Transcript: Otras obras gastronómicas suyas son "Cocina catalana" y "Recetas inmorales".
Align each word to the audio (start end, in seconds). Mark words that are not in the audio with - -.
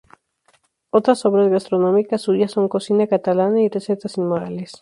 Otras 0.89 1.25
obras 1.25 1.49
gastronómicas 1.51 2.23
suyas 2.23 2.49
son 2.51 2.67
"Cocina 2.67 3.05
catalana" 3.05 3.61
y 3.61 3.69
"Recetas 3.69 4.17
inmorales". 4.17 4.71